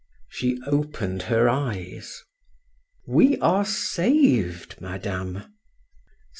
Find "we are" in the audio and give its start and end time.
3.07-3.63